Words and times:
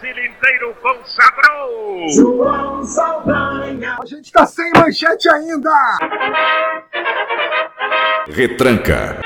Brasil 0.00 0.24
inteiro 0.24 0.74
consagrou! 0.82 2.08
João 2.10 2.84
Saldanha. 2.84 3.96
A 4.00 4.06
gente 4.06 4.32
tá 4.32 4.46
sem 4.46 4.68
manchete 4.74 5.28
ainda! 5.28 5.70
Retranca. 8.28 9.20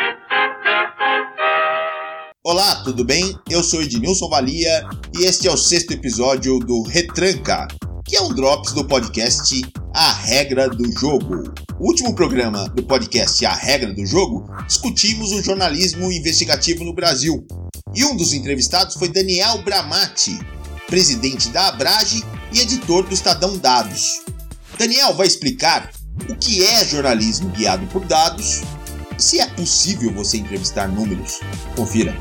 Olá, 2.44 2.82
tudo 2.84 3.04
bem? 3.04 3.38
Eu 3.48 3.62
sou 3.62 3.82
Ednilson 3.82 4.28
Valia 4.28 4.86
e 5.18 5.24
este 5.24 5.48
é 5.48 5.50
o 5.50 5.56
sexto 5.56 5.92
episódio 5.92 6.58
do 6.58 6.82
Retranca, 6.82 7.66
que 8.04 8.16
é 8.16 8.22
um 8.22 8.34
drops 8.34 8.72
do 8.72 8.86
podcast 8.86 9.62
A 9.94 10.12
Regra 10.12 10.68
do 10.68 10.90
Jogo. 10.98 11.44
No 11.78 11.86
último 11.86 12.14
programa 12.14 12.68
do 12.70 12.82
podcast 12.82 13.44
A 13.46 13.54
Regra 13.54 13.92
do 13.92 14.04
Jogo, 14.04 14.46
discutimos 14.66 15.32
o 15.32 15.42
jornalismo 15.42 16.12
investigativo 16.12 16.84
no 16.84 16.94
Brasil. 16.94 17.46
E 17.94 18.04
um 18.04 18.14
dos 18.14 18.34
entrevistados 18.34 18.96
foi 18.96 19.08
Daniel 19.08 19.62
Bramati, 19.62 20.38
presidente 20.88 21.50
da 21.50 21.68
Abrage 21.68 22.24
e 22.50 22.60
editor 22.60 23.06
do 23.06 23.12
Estadão 23.12 23.58
Dados. 23.58 24.24
Daniel 24.78 25.14
vai 25.14 25.26
explicar 25.26 25.92
o 26.30 26.34
que 26.34 26.64
é 26.64 26.82
jornalismo 26.82 27.50
guiado 27.50 27.86
por 27.88 28.04
dados 28.06 28.62
e 29.16 29.22
se 29.22 29.38
é 29.38 29.46
possível 29.50 30.10
você 30.14 30.38
entrevistar 30.38 30.88
números. 30.88 31.40
Confira. 31.76 32.16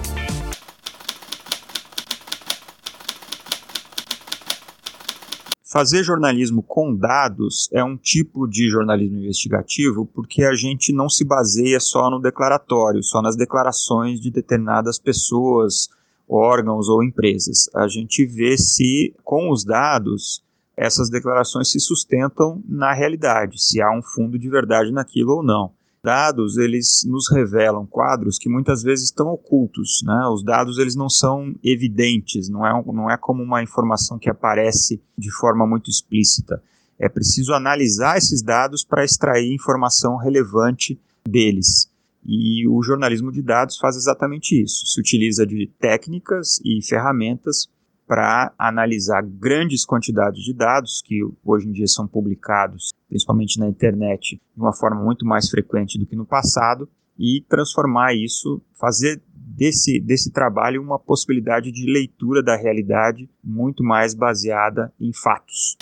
Fazer 5.63 6.03
jornalismo 6.03 6.61
com 6.61 6.94
dados 6.94 7.70
é 7.72 7.81
um 7.81 7.95
tipo 7.95 8.47
de 8.47 8.70
jornalismo 8.70 9.20
investigativo 9.20 10.05
porque 10.05 10.44
a 10.44 10.53
gente 10.53 10.91
não 10.91 11.08
se 11.08 11.23
baseia 11.23 11.80
só 11.80 12.09
no 12.09 12.20
declaratório, 12.20 13.02
só 13.02 13.22
nas 13.22 13.38
declarações 13.38 14.20
de 14.20 14.30
determinadas 14.30 14.99
pessoas, 14.99 15.88
órgãos 16.27 16.90
ou 16.90 17.04
empresas. 17.04 17.70
A 17.76 17.88
gente 17.88 18.26
vê 18.26 18.58
se, 18.58 19.13
com 19.23 19.52
os 19.52 19.63
dados, 19.63 20.44
essas 20.76 21.09
declarações 21.09 21.72
se 21.72 21.80
sustentam 21.80 22.61
na 22.67 22.94
realidade, 22.94 23.61
se 23.61 23.81
há 23.81 23.92
um 23.92 24.02
fundo 24.02 24.38
de 24.38 24.50
verdade 24.50 24.92
naquilo 24.92 25.38
ou 25.38 25.44
não 25.44 25.72
dados 26.08 26.55
eles 26.55 27.03
nos 27.05 27.30
revelam 27.30 27.86
quadros 27.86 28.38
que 28.38 28.48
muitas 28.48 28.81
vezes 28.81 29.05
estão 29.05 29.28
ocultos, 29.28 30.02
né? 30.05 30.25
Os 30.31 30.42
dados 30.42 30.78
eles 30.78 30.95
não 30.95 31.09
são 31.09 31.53
evidentes, 31.61 32.48
não 32.48 32.66
é, 32.66 32.83
não 32.94 33.11
é 33.11 33.17
como 33.17 33.44
uma 33.44 33.61
informação 33.61 34.17
que 34.17 34.30
aparece 34.30 35.02
de 35.17 35.30
forma 35.30 35.67
muito 35.67 35.89
explícita. 35.89 36.64
É 36.98 37.09
preciso 37.09 37.53
analisar 37.53 38.17
esses 38.17 38.42
dados 38.42 38.86
para 38.86 39.03
extrair 39.03 39.53
informação 39.53 40.16
relevante 40.16 40.98
deles. 41.28 41.92
E 42.28 42.67
o 42.67 42.83
jornalismo 42.83 43.31
de 43.31 43.42
dados 43.42 43.78
faz 43.78 43.95
exatamente 43.95 44.61
isso. 44.61 44.86
Se 44.86 45.00
utiliza 45.00 45.45
de 45.45 45.72
técnicas 45.80 46.59
e 46.64 46.86
ferramentas 46.86 47.70
para 48.06 48.53
analisar 48.58 49.22
grandes 49.23 49.86
quantidades 49.86 50.44
de 50.44 50.53
dados 50.53 51.02
que 51.03 51.22
hoje 51.44 51.67
em 51.67 51.72
dia 51.72 51.88
são 51.88 52.08
publicados, 52.08 52.92
principalmente 53.08 53.59
na 53.59 53.67
internet, 53.67 54.36
de 54.36 54.61
uma 54.61 54.73
forma 54.73 55.02
muito 55.02 55.25
mais 55.25 55.50
frequente 55.50 55.98
do 55.98 56.05
que 56.05 56.16
no 56.16 56.25
passado, 56.25 56.89
e 57.17 57.44
transformar 57.50 58.14
isso, 58.14 58.61
fazer 58.80 59.22
desse, 59.33 60.00
desse 60.00 60.31
trabalho 60.31 60.81
uma 60.81 61.00
possibilidade 61.00 61.72
de 61.72 61.92
leitura 61.92 62.44
da 62.44 62.55
realidade 62.55 63.30
muito 63.44 63.83
mais 63.83 64.14
baseada 64.14 64.94
em 65.00 65.11
fatos. 65.14 65.75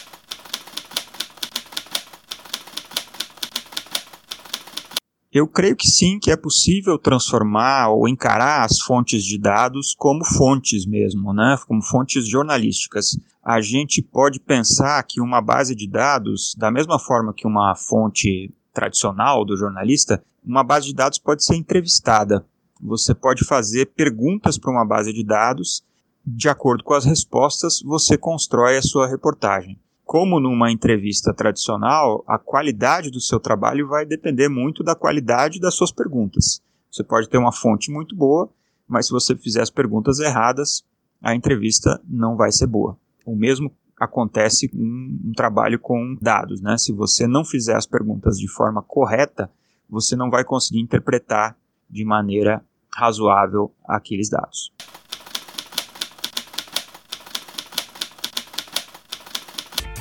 Eu 5.36 5.50
creio 5.50 5.75
que 5.75 5.86
sim, 5.86 6.17
que 6.17 6.31
é 6.31 6.38
possível 6.38 6.97
transformar 6.97 7.89
ou 7.89 8.08
encarar 8.08 8.64
as 8.64 8.80
fontes 8.80 9.22
de 9.22 9.38
dados 9.38 9.94
como 9.94 10.23
fontes 10.23 10.86
mesmo, 10.86 11.33
né? 11.33 11.58
como 11.67 11.83
fontes 11.83 12.25
jornalísticas. 12.25 13.19
A 13.44 13.59
gente 13.59 14.02
pode 14.02 14.39
pensar 14.39 15.03
que 15.03 15.19
uma 15.19 15.41
base 15.41 15.75
de 15.75 15.89
dados, 15.89 16.56
da 16.58 16.72
mesma 16.72 16.97
forma 16.97 17.33
que 17.33 17.45
uma 17.45 17.75
fonte 17.75 18.50
tradicional 18.73 19.44
do 19.44 19.58
jornalista, 19.58 20.24
uma 20.41 20.63
base 20.63 20.88
de 20.88 20.94
dados 20.94 21.19
pode 21.19 21.44
ser 21.44 21.57
entrevistada. 21.57 22.45
Você 22.81 23.13
pode 23.13 23.44
fazer 23.44 23.88
perguntas 23.88 24.57
para 24.57 24.72
uma 24.72 24.85
base 24.85 25.12
de 25.12 25.22
dados, 25.22 25.84
de 26.25 26.47
acordo 26.47 26.81
com 26.81 26.94
as 26.94 27.03
respostas, 27.03 27.81
você 27.81 28.18
constrói 28.18 28.78
a 28.78 28.81
sua 28.81 29.06
reportagem 29.06 29.78
como 30.05 30.39
numa 30.39 30.71
entrevista 30.71 31.33
tradicional, 31.33 32.23
a 32.27 32.38
qualidade 32.38 33.09
do 33.09 33.19
seu 33.19 33.39
trabalho 33.39 33.88
vai 33.88 34.05
depender 34.05 34.47
muito 34.47 34.83
da 34.83 34.95
qualidade 34.95 35.59
das 35.59 35.73
suas 35.73 35.91
perguntas. 35.91 36.61
Você 36.91 37.03
pode 37.03 37.27
ter 37.27 37.39
uma 37.39 37.51
fonte 37.51 37.91
muito 37.91 38.15
boa, 38.15 38.49
mas 38.88 39.07
se 39.07 39.11
você 39.11 39.35
fizer 39.35 39.61
as 39.61 39.71
perguntas 39.71 40.19
erradas, 40.19 40.85
a 41.21 41.35
entrevista 41.35 41.99
não 42.07 42.38
vai 42.38 42.51
ser 42.51 42.67
boa. 42.67 42.95
O 43.25 43.35
mesmo 43.35 43.71
acontece 43.99 44.67
com 44.69 44.77
um 44.77 45.33
trabalho 45.35 45.79
com 45.79 46.15
dados, 46.21 46.61
né? 46.61 46.77
Se 46.77 46.94
você 46.94 47.25
não 47.25 47.44
fizer 47.44 47.75
as 47.75 47.88
perguntas 47.88 48.38
de 48.38 48.47
forma 48.47 48.83
correta, 48.83 49.49
você 49.89 50.15
não 50.15 50.29
vai 50.29 50.44
conseguir 50.44 50.81
interpretar 50.81 51.57
de 51.89 52.05
maneira 52.05 52.63
razoável 52.94 53.73
aqueles 53.88 54.29
dados. 54.29 54.71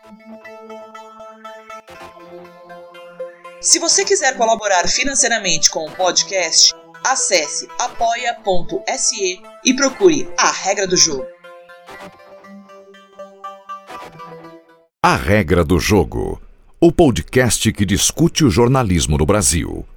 Se 3.59 3.79
você 3.79 4.05
quiser 4.05 4.37
colaborar 4.37 4.87
financeiramente 4.87 5.69
com 5.69 5.85
o 5.85 5.91
podcast, 5.91 6.73
acesse 7.03 7.67
apoia.se 7.79 9.41
e 9.63 9.73
procure 9.73 10.29
a 10.37 10.51
regra 10.51 10.85
do 10.87 10.97
jogo. 10.97 11.32
A 15.01 15.15
Regra 15.15 15.63
do 15.63 15.79
Jogo 15.79 16.41
o 16.85 16.91
podcast 16.91 17.71
que 17.71 17.85
discute 17.85 18.43
o 18.43 18.49
jornalismo 18.49 19.17
no 19.17 19.25
Brasil. 19.25 19.85